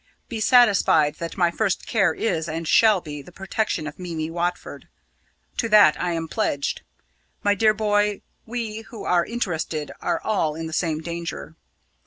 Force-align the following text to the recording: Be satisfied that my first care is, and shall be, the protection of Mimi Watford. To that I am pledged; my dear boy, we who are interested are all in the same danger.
Be 0.29 0.39
satisfied 0.39 1.17
that 1.19 1.37
my 1.37 1.51
first 1.51 1.85
care 1.85 2.11
is, 2.11 2.49
and 2.49 2.67
shall 2.67 3.01
be, 3.01 3.21
the 3.21 3.31
protection 3.31 3.85
of 3.85 3.99
Mimi 3.99 4.31
Watford. 4.31 4.87
To 5.57 5.69
that 5.69 5.95
I 6.01 6.13
am 6.13 6.27
pledged; 6.27 6.81
my 7.43 7.53
dear 7.53 7.75
boy, 7.75 8.23
we 8.47 8.81
who 8.87 9.03
are 9.03 9.23
interested 9.23 9.91
are 10.01 10.19
all 10.23 10.55
in 10.55 10.65
the 10.65 10.73
same 10.73 11.01
danger. 11.01 11.53